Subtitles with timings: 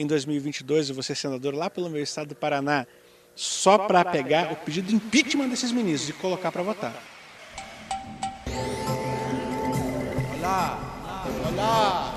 [0.00, 2.86] em 2022, eu vou ser senador lá pelo meu estado do Paraná,
[3.34, 7.02] só para pegar o pedido de impeachment desses ministros e colocar para votar.
[10.38, 10.96] Olá,
[11.46, 12.16] olá.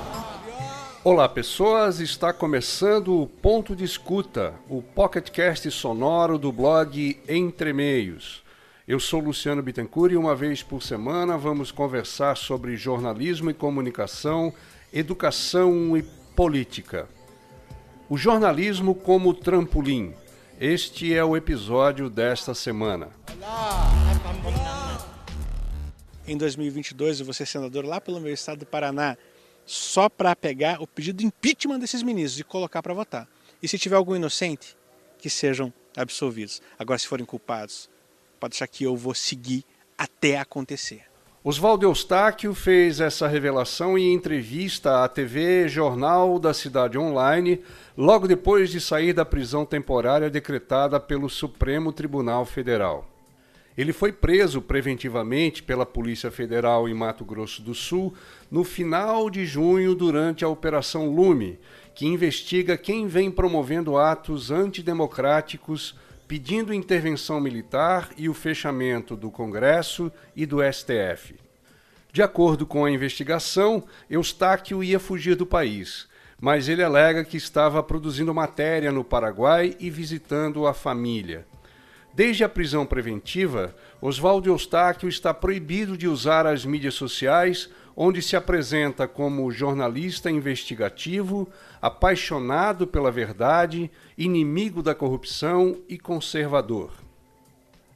[1.04, 2.00] Olá, pessoas!
[2.00, 8.42] Está começando o Ponto de Escuta, o pocketcast sonoro do blog Entre Meios.
[8.88, 14.54] Eu sou Luciano Bittencourt e uma vez por semana vamos conversar sobre jornalismo e comunicação,
[14.92, 16.02] educação e
[16.34, 17.06] política.
[18.08, 20.12] O jornalismo como trampolim.
[20.60, 23.08] Este é o episódio desta semana.
[26.26, 29.16] Em 2022, eu vou ser senador lá pelo meu estado do Paraná
[29.64, 33.26] só para pegar o pedido de impeachment desses ministros e colocar para votar.
[33.62, 34.76] E se tiver algum inocente,
[35.18, 36.60] que sejam absolvidos.
[36.78, 37.88] Agora, se forem culpados,
[38.38, 39.64] pode deixar que eu vou seguir
[39.96, 41.06] até acontecer.
[41.46, 47.60] Oswaldo Eustáquio fez essa revelação em entrevista à TV Jornal da Cidade Online,
[47.94, 53.06] logo depois de sair da prisão temporária decretada pelo Supremo Tribunal Federal.
[53.76, 58.14] Ele foi preso preventivamente pela Polícia Federal em Mato Grosso do Sul
[58.50, 61.58] no final de junho durante a Operação Lume,
[61.94, 65.94] que investiga quem vem promovendo atos antidemocráticos,
[66.34, 71.36] pedindo intervenção militar e o fechamento do Congresso e do STF.
[72.12, 76.08] De acordo com a investigação, Eustáquio ia fugir do país,
[76.40, 81.46] mas ele alega que estava produzindo matéria no Paraguai e visitando a família.
[82.12, 88.36] Desde a prisão preventiva, Oswaldo Eustáquio está proibido de usar as mídias sociais, onde se
[88.36, 91.48] apresenta como jornalista investigativo,
[91.80, 96.92] apaixonado pela verdade, inimigo da corrupção e conservador.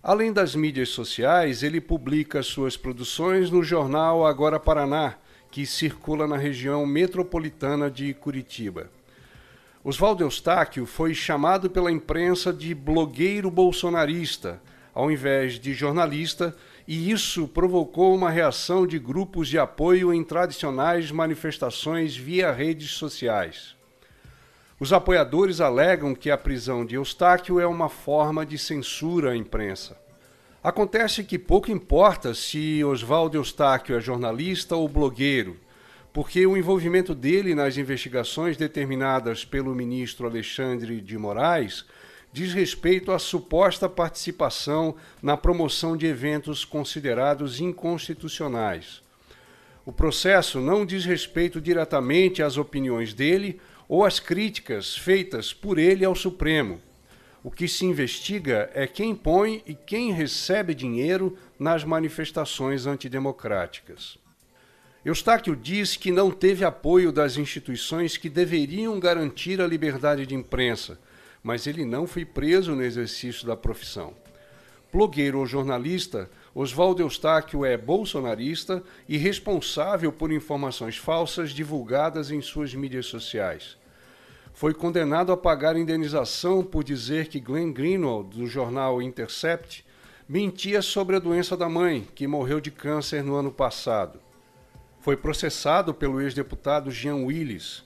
[0.02, 5.16] Além das mídias sociais, ele publica suas produções no jornal Agora Paraná,
[5.50, 8.90] que circula na região metropolitana de Curitiba.
[9.82, 14.60] Oswaldo Eustáquio foi chamado pela imprensa de blogueiro bolsonarista,
[14.94, 16.54] ao invés de jornalista,
[16.88, 23.76] e isso provocou uma reação de grupos de apoio em tradicionais manifestações via redes sociais.
[24.80, 30.00] Os apoiadores alegam que a prisão de Eustáquio é uma forma de censura à imprensa.
[30.64, 35.58] Acontece que pouco importa se Oswaldo Eustáquio é jornalista ou blogueiro
[36.12, 41.84] porque o envolvimento dele nas investigações determinadas pelo ministro Alexandre de Moraes
[42.32, 49.02] diz respeito à suposta participação na promoção de eventos considerados inconstitucionais.
[49.84, 53.58] O processo não diz respeito diretamente às opiniões dele
[53.88, 56.80] ou às críticas feitas por ele ao Supremo.
[57.42, 64.18] O que se investiga é quem põe e quem recebe dinheiro nas manifestações antidemocráticas.
[65.04, 70.98] Eustáquio diz que não teve apoio das instituições que deveriam garantir a liberdade de imprensa,
[71.48, 74.12] mas ele não foi preso no exercício da profissão.
[74.92, 82.74] Blogueiro ou jornalista, Oswaldo Eustáquio é bolsonarista e responsável por informações falsas divulgadas em suas
[82.74, 83.78] mídias sociais.
[84.52, 89.86] Foi condenado a pagar indenização por dizer que Glenn Greenwald, do jornal Intercept,
[90.28, 94.20] mentia sobre a doença da mãe, que morreu de câncer no ano passado
[95.08, 97.82] foi processado pelo ex-deputado Jean Willis.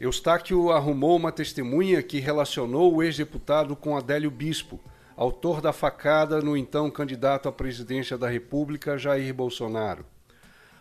[0.00, 4.80] Eustáquio arrumou uma testemunha que relacionou o ex-deputado com Adélio Bispo,
[5.16, 10.04] autor da facada no então candidato à presidência da República, Jair Bolsonaro.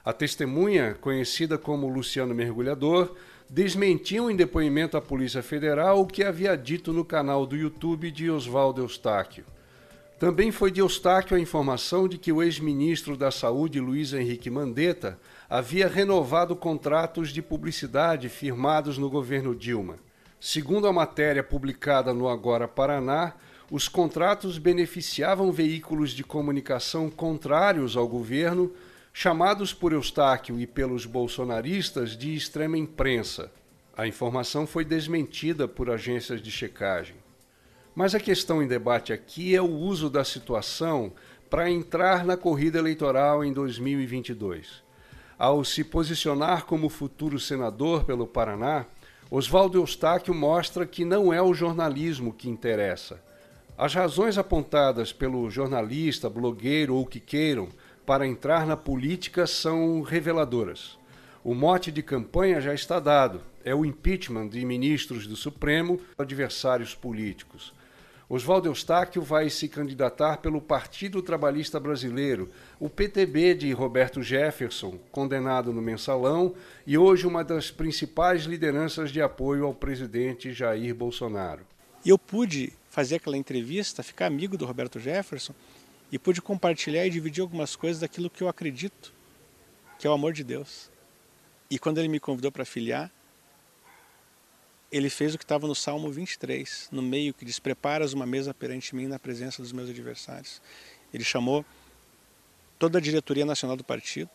[0.03, 3.15] A testemunha, conhecida como Luciano Mergulhador,
[3.47, 8.31] desmentiu em depoimento à Polícia Federal o que havia dito no canal do YouTube de
[8.31, 9.45] Oswaldo Eustáquio.
[10.23, 15.19] Também foi de Eustáquio a informação de que o ex-ministro da Saúde, Luiz Henrique Mandetta,
[15.49, 19.97] havia renovado contratos de publicidade firmados no governo Dilma.
[20.39, 23.33] Segundo a matéria publicada no Agora Paraná,
[23.69, 28.71] os contratos beneficiavam veículos de comunicação contrários ao governo,
[29.11, 33.51] chamados por Eustáquio e pelos bolsonaristas de extrema imprensa.
[33.93, 37.22] A informação foi desmentida por agências de checagem.
[37.95, 41.11] Mas a questão em debate aqui é o uso da situação
[41.49, 44.81] para entrar na corrida eleitoral em 2022.
[45.37, 48.85] Ao se posicionar como futuro senador pelo Paraná,
[49.29, 53.21] Oswaldo Eustáquio mostra que não é o jornalismo que interessa.
[53.77, 57.69] As razões apontadas pelo jornalista, blogueiro ou que queiram
[58.05, 60.97] para entrar na política são reveladoras.
[61.43, 66.95] O mote de campanha já está dado: é o impeachment de ministros do Supremo, adversários
[66.95, 67.73] políticos.
[68.29, 72.49] Oswaldo Eustáquio vai se candidatar pelo Partido Trabalhista Brasileiro,
[72.79, 76.55] o PTB de Roberto Jefferson, condenado no mensalão
[76.87, 81.65] e hoje uma das principais lideranças de apoio ao presidente Jair Bolsonaro.
[82.05, 85.53] E eu pude fazer aquela entrevista, ficar amigo do Roberto Jefferson
[86.11, 89.13] e pude compartilhar e dividir algumas coisas daquilo que eu acredito,
[89.99, 90.89] que é o amor de Deus.
[91.69, 93.11] E quando ele me convidou para filiar,
[94.93, 98.53] ele fez o que estava no Salmo 23, no meio que diz: Preparas uma mesa
[98.53, 100.61] perante mim na presença dos meus adversários.
[101.11, 101.65] Ele chamou
[102.77, 104.29] toda a diretoria nacional do partido,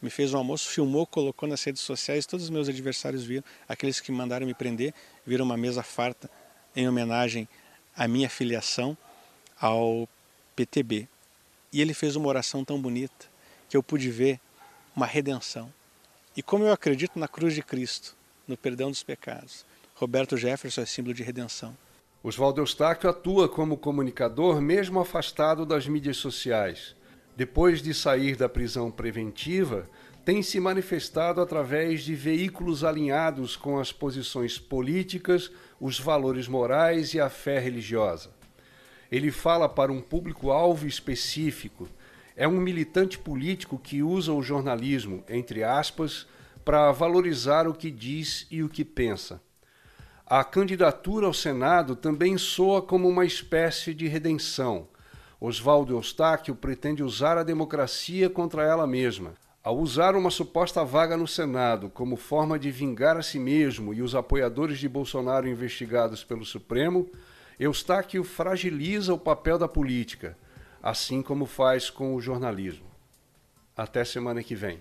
[0.00, 3.98] me fez um almoço, filmou, colocou nas redes sociais, todos os meus adversários viram, aqueles
[3.98, 4.92] que mandaram me prender,
[5.24, 6.30] viram uma mesa farta
[6.76, 7.48] em homenagem
[7.96, 8.96] à minha filiação
[9.58, 10.06] ao
[10.54, 11.08] PTB.
[11.72, 13.26] E ele fez uma oração tão bonita
[13.70, 14.38] que eu pude ver
[14.94, 15.72] uma redenção.
[16.36, 18.14] E como eu acredito na cruz de Cristo,
[18.46, 19.64] no perdão dos pecados.
[19.94, 21.76] Roberto Jefferson é símbolo de redenção.
[22.22, 26.94] Oswaldo Eustáquio atua como comunicador mesmo afastado das mídias sociais.
[27.36, 29.88] Depois de sair da prisão preventiva,
[30.24, 35.50] tem se manifestado através de veículos alinhados com as posições políticas,
[35.80, 38.30] os valores morais e a fé religiosa.
[39.10, 41.88] Ele fala para um público-alvo específico.
[42.36, 46.26] É um militante político que usa o jornalismo, entre aspas,
[46.64, 49.40] para valorizar o que diz e o que pensa.
[50.26, 54.88] A candidatura ao Senado também soa como uma espécie de redenção.
[55.40, 59.34] Oswaldo Eustáquio pretende usar a democracia contra ela mesma.
[59.62, 64.02] Ao usar uma suposta vaga no Senado como forma de vingar a si mesmo e
[64.02, 67.10] os apoiadores de Bolsonaro investigados pelo Supremo,
[67.60, 70.36] Eustáquio fragiliza o papel da política,
[70.82, 72.86] assim como faz com o jornalismo.
[73.76, 74.80] Até semana que vem.